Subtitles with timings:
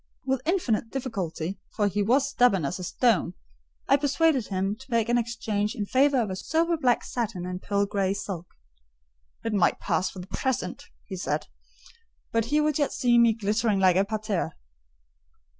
[0.25, 3.35] With infinite difficulty, for he was stubborn as a stone,
[3.87, 7.61] I persuaded him to make an exchange in favour of a sober black satin and
[7.61, 8.47] pearl grey silk.
[9.45, 11.45] "It might pass for the present," he said;
[12.31, 14.57] "but he would yet see me glittering like a parterre."